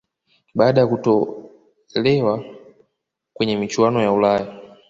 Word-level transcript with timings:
Baada 0.55 0.81
ya 0.81 0.87
kutolewa 0.87 2.43
kwenye 3.33 3.57
michuano 3.57 4.01
ya 4.01 4.11
ulaya 4.11 4.59